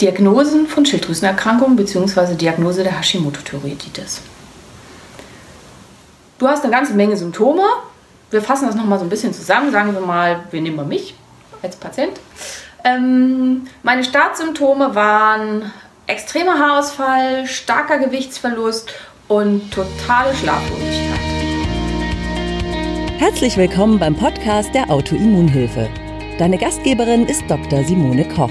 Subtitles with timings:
[0.00, 2.34] Diagnosen von Schilddrüsenerkrankungen bzw.
[2.34, 4.22] Diagnose der Hashimoto-Thyreoiditis.
[6.38, 7.62] Du hast eine ganze Menge Symptome.
[8.30, 9.70] Wir fassen das nochmal so ein bisschen zusammen.
[9.72, 11.14] Sagen wir mal, wir nehmen mal mich
[11.62, 12.12] als Patient.
[12.84, 15.70] Ähm, meine Startsymptome waren
[16.06, 18.90] extremer Haarausfall, starker Gewichtsverlust
[19.28, 21.20] und totale Schlaflosigkeit.
[23.18, 25.90] Herzlich willkommen beim Podcast der Autoimmunhilfe.
[26.38, 27.84] Deine Gastgeberin ist Dr.
[27.84, 28.50] Simone Koch.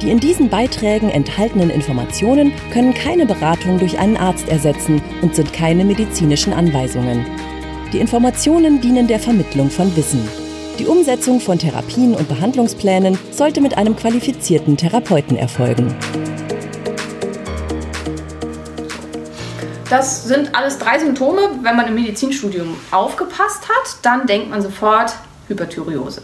[0.00, 5.52] Die in diesen Beiträgen enthaltenen Informationen können keine Beratung durch einen Arzt ersetzen und sind
[5.52, 7.26] keine medizinischen Anweisungen.
[7.92, 10.20] Die Informationen dienen der Vermittlung von Wissen.
[10.78, 15.92] Die Umsetzung von Therapien und Behandlungsplänen sollte mit einem qualifizierten Therapeuten erfolgen.
[19.90, 21.40] Das sind alles drei Symptome.
[21.62, 25.12] Wenn man im Medizinstudium aufgepasst hat, dann denkt man sofort
[25.48, 26.22] Hyperthyreose,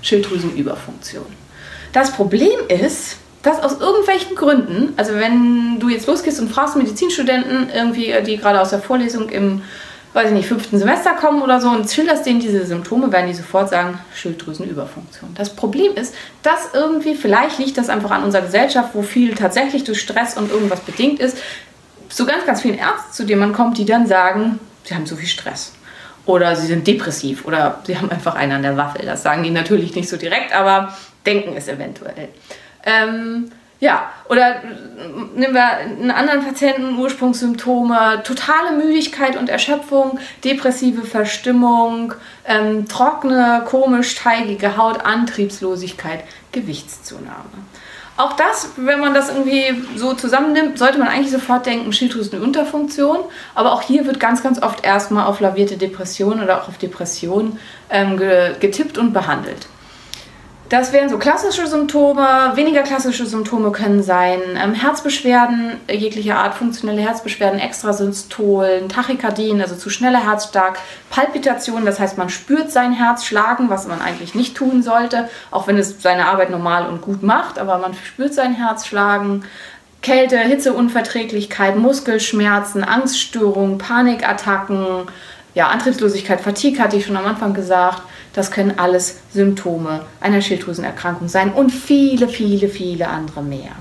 [0.00, 1.49] Schilddrüsenüberfunktion.
[1.92, 7.70] Das Problem ist, dass aus irgendwelchen Gründen, also wenn du jetzt losgehst und fragst Medizinstudenten,
[7.74, 9.62] irgendwie, die gerade aus der Vorlesung im,
[10.12, 13.34] weiß ich nicht, fünften Semester kommen oder so und schilderst denen diese Symptome, werden die
[13.34, 15.30] sofort sagen, Schilddrüsenüberfunktion.
[15.34, 19.84] Das Problem ist, dass irgendwie, vielleicht liegt das einfach an unserer Gesellschaft, wo viel tatsächlich
[19.84, 21.38] durch Stress und irgendwas bedingt ist,
[22.08, 25.16] so ganz, ganz vielen Ärzten, zu denen man kommt, die dann sagen, sie haben so
[25.16, 25.72] viel Stress
[26.26, 29.06] oder sie sind depressiv oder sie haben einfach einen an der Waffel.
[29.06, 30.94] Das sagen die natürlich nicht so direkt, aber
[31.26, 32.28] denken es eventuell.
[32.84, 34.56] Ähm, ja, oder
[35.34, 42.12] nehmen wir einen anderen Patienten, Ursprungssymptome, totale Müdigkeit und Erschöpfung, depressive Verstimmung,
[42.44, 47.48] ähm, trockene, komisch teigige Haut, Antriebslosigkeit, Gewichtszunahme.
[48.18, 53.20] Auch das, wenn man das irgendwie so zusammennimmt, sollte man eigentlich sofort denken, Schilddrüsenunterfunktion.
[53.54, 57.58] Aber auch hier wird ganz, ganz oft erstmal auf lavierte Depression oder auch auf Depression
[57.88, 59.68] ähm, getippt und behandelt.
[60.70, 62.52] Das wären so klassische Symptome.
[62.54, 69.90] Weniger klassische Symptome können sein ähm, Herzbeschwerden jeglicher Art, funktionelle Herzbeschwerden, Extrasystolen, Tachykardien, also zu
[69.90, 70.78] schneller Herzstark,
[71.10, 75.66] Palpitationen, das heißt, man spürt sein Herz schlagen, was man eigentlich nicht tun sollte, auch
[75.66, 79.42] wenn es seine Arbeit normal und gut macht, aber man spürt sein Herz schlagen.
[80.02, 85.08] Kälte, Hitzeunverträglichkeit, Muskelschmerzen, Angststörungen, Panikattacken,
[85.54, 88.02] ja, Antriebslosigkeit, Fatigue hatte ich schon am Anfang gesagt.
[88.32, 93.72] Das können alles Symptome einer Schilddrüsenerkrankung sein und viele, viele, viele andere mehr.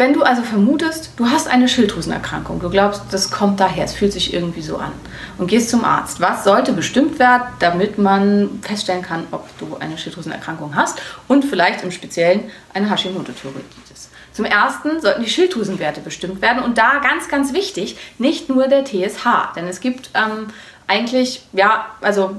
[0.00, 4.14] Wenn du also vermutest, du hast eine Schilddrüsenerkrankung, du glaubst, das kommt daher, es fühlt
[4.14, 4.92] sich irgendwie so an
[5.36, 9.98] und gehst zum Arzt, was sollte bestimmt werden, damit man feststellen kann, ob du eine
[9.98, 14.08] Schilddrüsenerkrankung hast und vielleicht im Speziellen eine Hashimoto-Thyreoiditis.
[14.32, 18.86] Zum ersten sollten die Schilddrüsenwerte bestimmt werden und da ganz, ganz wichtig, nicht nur der
[18.86, 20.46] TSH, denn es gibt ähm,
[20.90, 22.34] eigentlich, ja, also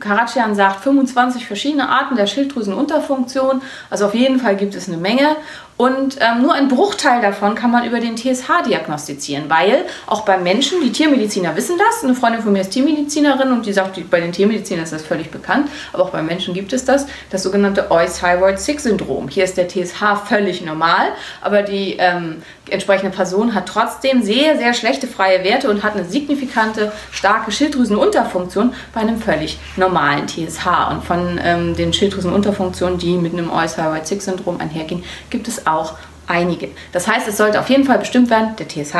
[0.00, 3.60] Karachian sagt 25 verschiedene Arten der Schilddrüsenunterfunktion.
[3.90, 5.36] Also auf jeden Fall gibt es eine Menge.
[5.80, 10.36] Und ähm, nur ein Bruchteil davon kann man über den TSH diagnostizieren, weil auch bei
[10.36, 14.20] Menschen, die Tiermediziner wissen das, eine Freundin von mir ist Tiermedizinerin und die sagt, bei
[14.20, 17.90] den Tiermedizinern ist das völlig bekannt, aber auch bei Menschen gibt es das, das sogenannte
[17.90, 19.28] Euys-Thyroid-6-Syndrom.
[19.28, 24.74] Hier ist der TSH völlig normal, aber die ähm, entsprechende Person hat trotzdem sehr, sehr
[24.74, 30.66] schlechte freie Werte und hat eine signifikante, starke Schilddrüsenunterfunktion bei einem völlig normalen TSH.
[30.90, 35.94] Und von ähm, den Schilddrüsenunterfunktionen, die mit einem Euys-Thyroid-6-Syndrom einhergehen, gibt es auch
[36.26, 36.68] einige.
[36.92, 38.94] Das heißt, es sollte auf jeden Fall bestimmt werden, der TSH,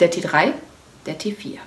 [0.00, 0.52] der T3,
[1.06, 1.58] der T4.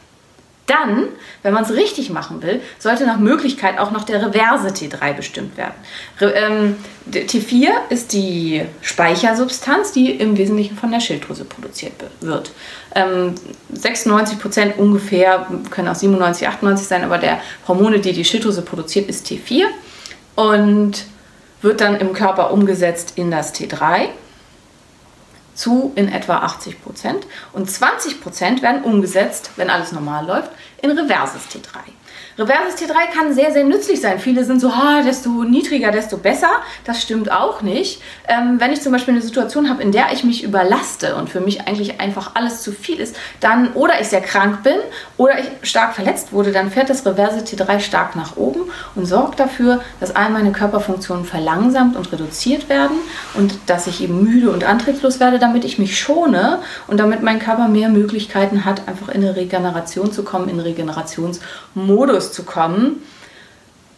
[0.67, 1.09] Dann,
[1.43, 5.57] wenn man es richtig machen will, sollte nach Möglichkeit auch noch der reverse T3 bestimmt
[5.57, 5.75] werden.
[6.19, 6.75] Ähm,
[7.11, 12.51] T4 ist die Speichersubstanz, die im Wesentlichen von der Schilddrüse produziert wird.
[13.73, 18.63] 96 ähm, Prozent ungefähr, können auch 97, 98 sein, aber der Hormone, die die Schilddrüse
[18.63, 19.65] produziert, ist T4
[20.33, 21.05] und
[21.61, 24.09] wird dann im Körper umgesetzt in das T3
[25.55, 30.91] zu in etwa 80 Prozent und 20 Prozent werden umgesetzt, wenn alles normal läuft, in
[30.91, 31.79] reverses T3.
[32.37, 34.19] Reverses T3 kann sehr, sehr nützlich sein.
[34.19, 36.49] Viele sind so, ah, desto niedriger, desto besser.
[36.83, 38.01] Das stimmt auch nicht.
[38.27, 41.39] Ähm, wenn ich zum Beispiel eine Situation habe, in der ich mich überlaste und für
[41.39, 44.75] mich eigentlich einfach alles zu viel ist, dann oder ich sehr krank bin
[45.15, 48.63] oder ich stark verletzt wurde, dann fährt das Reverse T3 stark nach oben
[48.95, 52.97] und sorgt dafür, dass all meine Körperfunktionen verlangsamt und reduziert werden
[53.35, 57.39] und dass ich eben müde und antriebslos werde, damit ich mich schone und damit mein
[57.39, 63.03] Körper mehr Möglichkeiten hat, einfach in eine Regeneration zu kommen, in Regenerationsmodus Fokus zu kommen.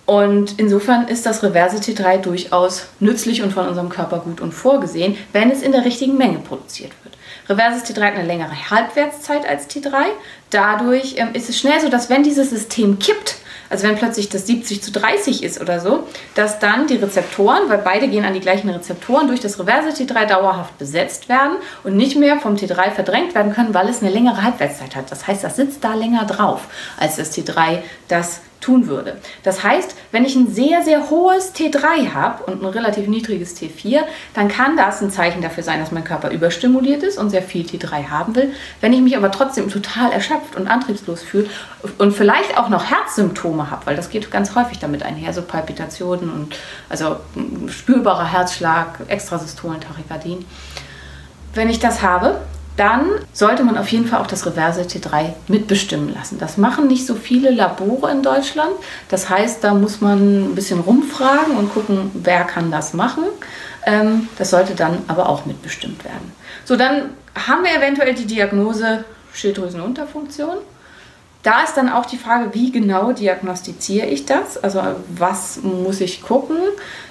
[0.05, 5.17] Und insofern ist das Reverse T3 durchaus nützlich und von unserem Körper gut und vorgesehen,
[5.33, 7.17] wenn es in der richtigen Menge produziert wird.
[7.49, 10.05] Reverses T3 hat eine längere Halbwertszeit als T3.
[10.49, 13.35] Dadurch ähm, ist es schnell so, dass wenn dieses System kippt,
[13.69, 17.79] also wenn plötzlich das 70 zu 30 ist oder so, dass dann die Rezeptoren, weil
[17.79, 22.17] beide gehen an die gleichen Rezeptoren, durch das reverse T3 dauerhaft besetzt werden und nicht
[22.17, 25.11] mehr vom T3 verdrängt werden können, weil es eine längere Halbwertszeit hat.
[25.11, 26.67] Das heißt, das sitzt da länger drauf,
[26.97, 29.15] als das T3 das tun würde.
[29.43, 34.01] Das heißt, wenn ich ein sehr, sehr hohes T3 habe und ein relativ niedriges T4,
[34.33, 37.65] dann kann das ein Zeichen dafür sein, dass mein Körper überstimuliert ist und sehr viel
[37.65, 38.51] T3 haben will.
[38.81, 41.49] Wenn ich mich aber trotzdem total erschöpft und antriebslos fühle
[41.97, 46.29] und vielleicht auch noch Herzsymptome habe, weil das geht ganz häufig damit einher, so Palpitationen
[46.29, 46.55] und
[46.89, 47.17] also
[47.69, 50.45] spürbarer Herzschlag, Extrasystolen, Tachykardien.
[51.53, 52.41] Wenn ich das habe,
[52.77, 56.37] dann sollte man auf jeden Fall auch das reverse T3 mitbestimmen lassen.
[56.37, 58.71] Das machen nicht so viele Labore in Deutschland.
[59.09, 63.23] Das heißt, da muss man ein bisschen rumfragen und gucken, wer kann das machen.
[63.85, 66.31] Ähm, das sollte dann aber auch mitbestimmt werden.
[66.65, 69.03] So, dann haben wir eventuell die Diagnose
[69.33, 70.57] Schilddrüsenunterfunktion.
[71.41, 74.55] Da ist dann auch die Frage, wie genau diagnostiziere ich das?
[74.63, 76.57] Also was muss ich gucken?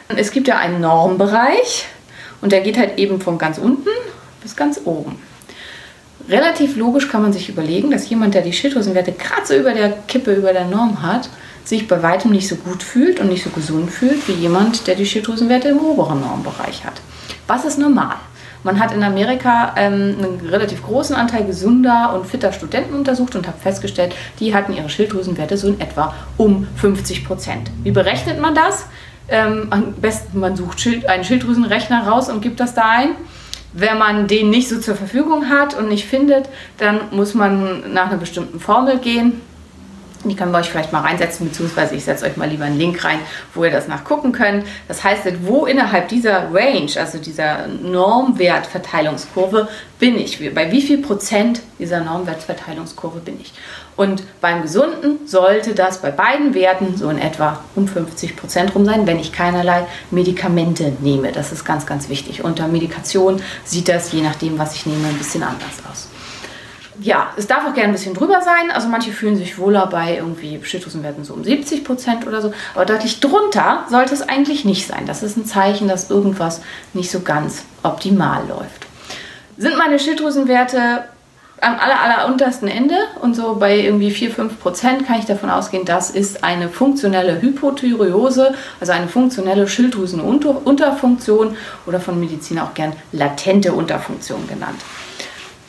[0.08, 1.86] Es gibt ja einen Normbereich
[2.40, 3.88] und der geht halt eben von ganz unten
[4.42, 5.18] bis ganz oben
[6.28, 9.90] relativ logisch kann man sich überlegen, dass jemand, der die Schilddrüsenwerte gerade so über der
[10.08, 11.28] Kippe, über der Norm hat,
[11.64, 14.94] sich bei weitem nicht so gut fühlt und nicht so gesund fühlt wie jemand, der
[14.94, 17.00] die Schilddrüsenwerte im oberen Normbereich hat.
[17.46, 18.16] Was ist normal?
[18.62, 23.46] Man hat in Amerika ähm, einen relativ großen Anteil gesunder und fitter Studenten untersucht und
[23.46, 27.70] hat festgestellt, die hatten ihre Schilddrüsenwerte so in etwa um 50 Prozent.
[27.84, 28.86] Wie berechnet man das?
[29.28, 33.10] Ähm, am besten man sucht Schild, einen Schilddrüsenrechner raus und gibt das da ein.
[33.78, 38.06] Wenn man den nicht so zur Verfügung hat und nicht findet, dann muss man nach
[38.06, 39.42] einer bestimmten Formel gehen.
[40.28, 43.04] Die können wir euch vielleicht mal reinsetzen, beziehungsweise ich setze euch mal lieber einen Link
[43.04, 43.18] rein,
[43.54, 44.66] wo ihr das nachgucken könnt.
[44.88, 49.68] Das heißt, wo innerhalb dieser Range, also dieser Normwertverteilungskurve,
[49.98, 50.54] bin ich?
[50.54, 53.52] Bei wie viel Prozent dieser Normwertverteilungskurve bin ich?
[53.96, 58.84] Und beim Gesunden sollte das bei beiden Werten so in etwa um 50 Prozent rum
[58.84, 61.32] sein, wenn ich keinerlei Medikamente nehme.
[61.32, 62.44] Das ist ganz, ganz wichtig.
[62.44, 66.08] Unter Medikation sieht das, je nachdem, was ich nehme, ein bisschen anders aus.
[67.00, 68.70] Ja, es darf auch gerne ein bisschen drüber sein.
[68.72, 72.52] Also manche fühlen sich wohler bei irgendwie Schilddrüsenwerten so um 70 Prozent oder so.
[72.74, 75.04] Aber deutlich drunter sollte es eigentlich nicht sein.
[75.06, 76.62] Das ist ein Zeichen, dass irgendwas
[76.94, 78.86] nicht so ganz optimal läuft.
[79.58, 81.04] Sind meine Schilddrüsenwerte
[81.60, 85.84] am aller, aller untersten Ende und so bei irgendwie 4-5 Prozent kann ich davon ausgehen,
[85.84, 91.56] das ist eine funktionelle Hypothyreose, also eine funktionelle Schilddrüsenunterfunktion
[91.86, 94.80] oder von Medizin auch gern latente Unterfunktion genannt.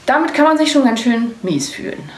[0.07, 2.09] Damit kann man sich schon ganz schön mies fühlen.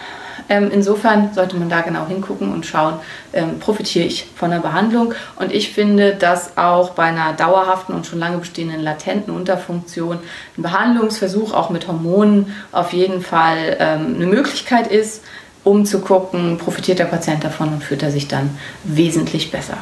[0.48, 2.96] Ähm, insofern sollte man da genau hingucken und schauen,
[3.34, 5.14] ähm, profitiere ich von der Behandlung.
[5.36, 10.20] Und ich finde, dass auch bei einer dauerhaften und schon lange bestehenden latenten Unterfunktion
[10.58, 15.24] ein Behandlungsversuch auch mit Hormonen auf jeden Fall ähm, eine Möglichkeit ist,
[15.64, 19.78] um zu gucken, profitiert der Patient davon und fühlt er sich dann wesentlich besser.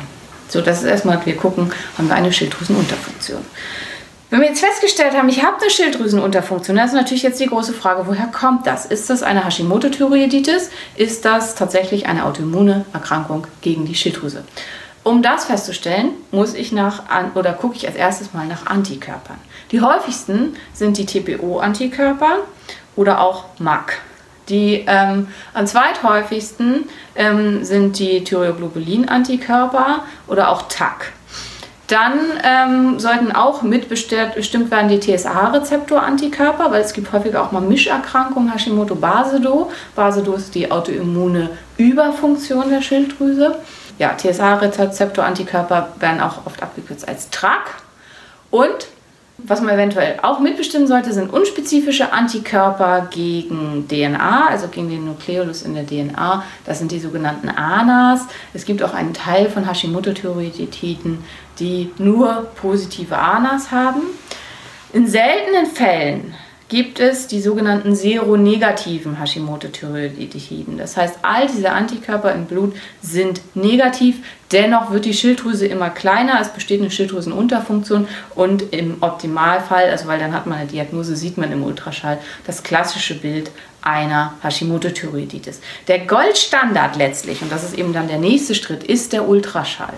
[0.48, 3.42] So, das ist erstmal, wir gucken, haben wir eine Schilddrüsenunterfunktion.
[4.30, 7.72] Wenn wir jetzt festgestellt haben, ich habe eine Schilddrüsenunterfunktion, dann ist natürlich jetzt die große
[7.72, 8.86] Frage, woher kommt das?
[8.86, 10.70] Ist das eine Hashimoto-Thyreoiditis?
[10.98, 14.44] Ist das tatsächlich eine autoimmune Erkrankung gegen die Schilddrüse?
[15.04, 17.04] Um das festzustellen, muss ich nach
[17.36, 19.38] oder gucke ich als erstes mal nach Antikörpern.
[19.72, 22.40] Die häufigsten sind die TPO-Antikörper
[22.98, 24.02] oder auch MAC.
[24.50, 31.14] Die ähm, am zweithäufigsten ähm, sind die Thyroglobulin-Antikörper oder auch TAC.
[31.88, 38.52] Dann ähm, sollten auch mitbestimmt werden die TSH-Rezeptor-Antikörper, weil es gibt häufig auch mal Mischerkrankungen,
[38.52, 39.72] Hashimoto-Basedo.
[39.96, 43.56] Basedo ist die autoimmune Überfunktion der Schilddrüse.
[44.00, 47.76] Ja, TSH-Rezeptor-Antikörper werden auch oft abgekürzt als TRAC.
[48.52, 48.88] Und
[49.38, 55.62] was man eventuell auch mitbestimmen sollte, sind unspezifische Antikörper gegen DNA, also gegen den Nukleolus
[55.62, 56.44] in der DNA.
[56.66, 58.22] Das sind die sogenannten ANAs.
[58.54, 61.24] Es gibt auch einen Teil von Hashimoto-Thyreoiditiden,
[61.60, 64.02] die nur positive ANAs haben.
[64.94, 66.34] In seltenen Fällen
[66.70, 70.78] gibt es die sogenannten seronegativen Hashimoto-Thyreoidetiden.
[70.78, 74.18] Das heißt, all diese Antikörper im Blut sind negativ.
[74.52, 76.40] Dennoch wird die Schilddrüse immer kleiner.
[76.42, 81.38] Es besteht eine Schilddrüsenunterfunktion und im Optimalfall, also weil dann hat man eine Diagnose, sieht
[81.38, 83.50] man im Ultraschall das klassische Bild
[83.88, 85.62] einer Hashimoto-Thyreoiditis.
[85.88, 89.94] Der Goldstandard letztlich, und das ist eben dann der nächste Schritt, ist der Ultraschall.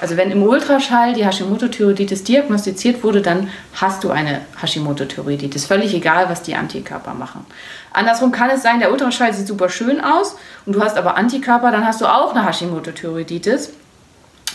[0.00, 5.66] Also wenn im Ultraschall die Hashimoto-Thyreoiditis diagnostiziert wurde, dann hast du eine Hashimoto-Thyreoiditis.
[5.66, 7.44] Völlig egal, was die Antikörper machen.
[7.92, 11.70] Andersrum kann es sein, der Ultraschall sieht super schön aus und du hast aber Antikörper,
[11.70, 13.74] dann hast du auch eine Hashimoto-Thyreoiditis.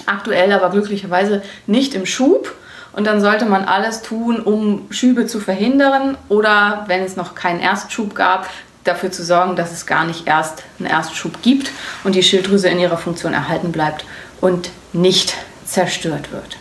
[0.08, 2.56] Aktuell aber glücklicherweise nicht im Schub.
[2.92, 7.60] Und dann sollte man alles tun, um Schübe zu verhindern oder wenn es noch keinen
[7.60, 8.50] Erstschub gab,
[8.90, 11.72] dafür zu sorgen, dass es gar nicht erst einen Erstschub gibt
[12.04, 14.06] und die Schilddrüse in ihrer Funktion erhalten bleibt
[14.42, 16.58] und nicht zerstört wird.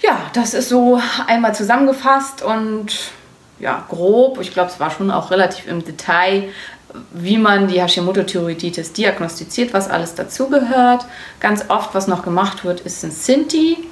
[0.00, 2.94] Ja, das ist so einmal zusammengefasst und
[3.58, 6.50] ja, grob, ich glaube, es war schon auch relativ im Detail,
[7.12, 11.04] wie man die Hashimoto-Thyreoiditis diagnostiziert, was alles dazugehört.
[11.40, 13.85] Ganz oft, was noch gemacht wird, ist ein Sinti.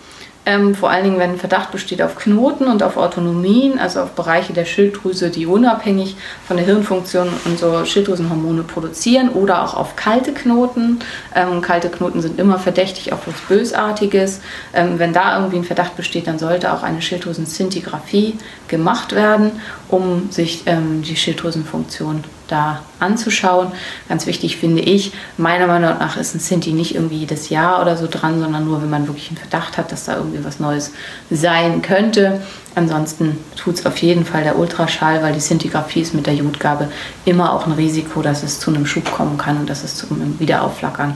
[0.47, 4.53] Ähm, vor allen Dingen, wenn Verdacht besteht auf Knoten und auf Autonomien, also auf Bereiche
[4.53, 10.99] der Schilddrüse, die unabhängig von der Hirnfunktion unsere Schilddrüsenhormone produzieren oder auch auf kalte Knoten.
[11.35, 14.41] Ähm, kalte Knoten sind immer verdächtig auf was Bösartiges.
[14.75, 18.37] Ähm, wenn da irgendwie ein Verdacht besteht, dann sollte auch eine Schilddrüsenzintigraphie
[18.69, 19.53] gemacht werden,
[19.89, 22.23] um sich ähm, die Schilddrüsenfunktion
[22.55, 23.73] da anzuschauen.
[24.09, 27.97] Ganz wichtig finde ich, meiner Meinung nach ist ein Sinti nicht irgendwie jedes Jahr oder
[27.97, 30.93] so dran, sondern nur, wenn man wirklich einen Verdacht hat, dass da irgendwie was Neues
[31.31, 32.41] sein könnte.
[32.77, 36.89] Ansonsten tut es auf jeden Fall der Ultraschall, weil die Sintigraphie ist mit der Jodgabe
[37.25, 40.07] immer auch ein Risiko, dass es zu einem Schub kommen kann und dass es zu
[40.11, 41.15] einem Wiederaufflackern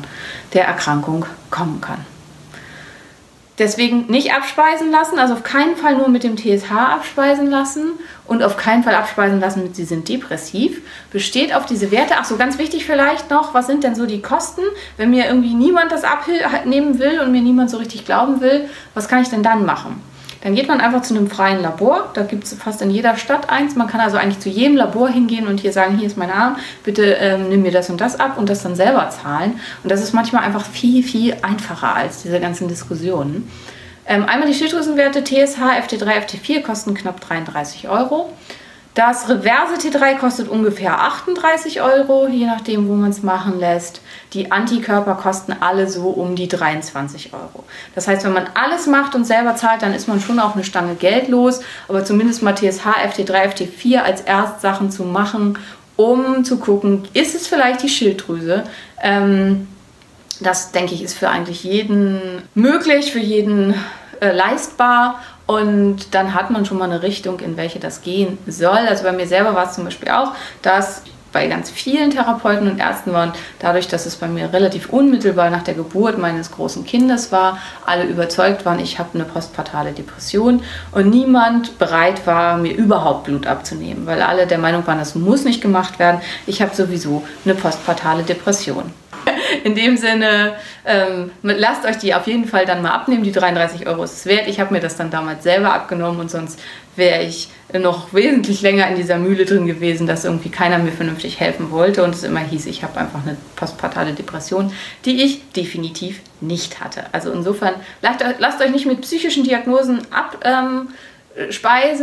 [0.54, 2.17] der Erkrankung kommen kann.
[3.58, 7.92] Deswegen nicht abspeisen lassen, also auf keinen Fall nur mit dem TSH abspeisen lassen
[8.26, 10.80] und auf keinen Fall abspeisen lassen mit, sie sind depressiv.
[11.10, 12.14] Besteht auf diese Werte.
[12.18, 14.62] Ach so, ganz wichtig vielleicht noch, was sind denn so die Kosten?
[14.96, 19.08] Wenn mir irgendwie niemand das abnehmen will und mir niemand so richtig glauben will, was
[19.08, 20.00] kann ich denn dann machen?
[20.42, 22.10] Dann geht man einfach zu einem freien Labor.
[22.14, 23.74] Da gibt es fast in jeder Stadt eins.
[23.74, 26.56] Man kann also eigentlich zu jedem Labor hingehen und hier sagen, hier ist mein Arm,
[26.84, 29.58] bitte ähm, nimm mir das und das ab und das dann selber zahlen.
[29.82, 33.50] Und das ist manchmal einfach viel, viel einfacher als diese ganzen Diskussionen.
[34.06, 38.32] Ähm, einmal die Schilddrüsenwerte TSH, FT3, FT4 kosten knapp 33 Euro.
[38.98, 44.00] Das reverse T3 kostet ungefähr 38 Euro, je nachdem, wo man es machen lässt.
[44.32, 47.62] Die Antikörper kosten alle so um die 23 Euro.
[47.94, 50.64] Das heißt, wenn man alles macht und selber zahlt, dann ist man schon auch eine
[50.64, 51.60] Stange Geld los.
[51.86, 55.60] Aber zumindest mal TSH, FT3, FT4 als Erstsachen zu machen,
[55.94, 58.64] um zu gucken, ist es vielleicht die Schilddrüse?
[59.00, 59.68] Ähm,
[60.40, 63.76] das denke ich ist für eigentlich jeden möglich, für jeden
[64.20, 68.68] äh, leistbar und dann hat man schon mal eine Richtung, in welche das gehen soll.
[68.88, 70.32] Also bei mir selber war es zum Beispiel auch,
[70.62, 75.50] dass bei ganz vielen Therapeuten und Ärzten waren, dadurch, dass es bei mir relativ unmittelbar
[75.50, 80.62] nach der Geburt meines großen Kindes war, alle überzeugt waren, ich habe eine postpartale Depression
[80.92, 85.44] und niemand bereit war, mir überhaupt Blut abzunehmen, weil alle der Meinung waren, das muss
[85.44, 86.20] nicht gemacht werden.
[86.46, 88.92] Ich habe sowieso eine postpartale Depression.
[89.64, 93.22] In dem Sinne, ähm, lasst euch die auf jeden Fall dann mal abnehmen.
[93.22, 94.48] Die 33 Euro ist es wert.
[94.48, 96.60] Ich habe mir das dann damals selber abgenommen und sonst
[96.96, 101.38] wäre ich noch wesentlich länger in dieser Mühle drin gewesen, dass irgendwie keiner mir vernünftig
[101.38, 104.72] helfen wollte und es immer hieß, ich habe einfach eine postpartale Depression,
[105.04, 107.04] die ich definitiv nicht hatte.
[107.12, 110.88] Also insofern lasst, lasst euch nicht mit psychischen Diagnosen abspeisen.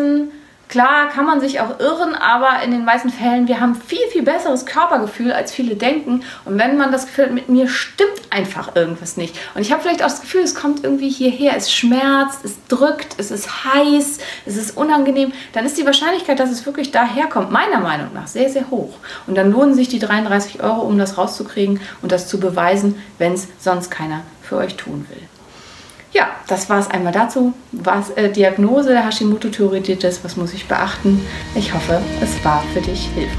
[0.05, 0.31] Ähm,
[0.67, 4.23] Klar kann man sich auch irren, aber in den meisten Fällen, wir haben viel, viel
[4.23, 6.23] besseres Körpergefühl, als viele denken.
[6.43, 9.37] Und wenn man das Gefühl hat, mit mir stimmt einfach irgendwas nicht.
[9.53, 13.15] Und ich habe vielleicht auch das Gefühl, es kommt irgendwie hierher, es schmerzt, es drückt,
[13.17, 17.79] es ist heiß, es ist unangenehm, dann ist die Wahrscheinlichkeit, dass es wirklich daherkommt, meiner
[17.79, 18.95] Meinung nach sehr, sehr hoch.
[19.27, 23.33] Und dann lohnen sich die 33 Euro, um das rauszukriegen und das zu beweisen, wenn
[23.33, 25.34] es sonst keiner für euch tun will.
[26.15, 27.53] Ja, das war es einmal dazu.
[27.73, 31.19] Was äh, Diagnose der Hashimoto-Thyreoiditis, was muss ich beachten?
[31.55, 33.35] Ich hoffe, es war für dich hilfreich.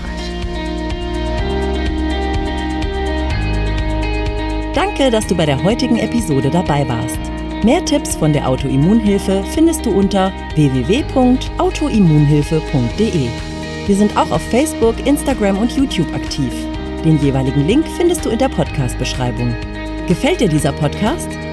[4.74, 7.18] Danke, dass du bei der heutigen Episode dabei warst.
[7.64, 13.28] Mehr Tipps von der Autoimmunhilfe findest du unter www.autoimmunhilfe.de.
[13.86, 16.52] Wir sind auch auf Facebook, Instagram und YouTube aktiv.
[17.06, 19.54] Den jeweiligen Link findest du in der Podcast-Beschreibung.
[20.08, 21.30] Gefällt dir dieser Podcast?